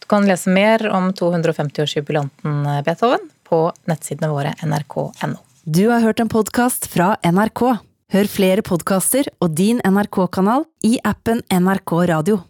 Du 0.03 0.09
kan 0.11 0.27
lese 0.27 0.51
mer 0.51 0.85
om 0.91 1.13
250-årsjubilanten 1.15 2.83
Beethoven 2.87 3.31
på 3.47 3.65
nettsidene 3.91 4.33
våre 4.33 4.57
nrk.no. 4.67 5.39
Du 5.63 5.85
har 5.93 6.03
hørt 6.03 6.21
en 6.21 6.33
podkast 6.33 6.91
fra 6.91 7.15
NRK. 7.23 7.67
Hør 8.13 8.29
flere 8.29 8.67
podkaster 8.67 9.31
og 9.39 9.55
din 9.57 9.79
NRK-kanal 9.87 10.67
i 10.85 10.99
appen 11.07 11.45
NRK 11.49 12.01
Radio. 12.11 12.43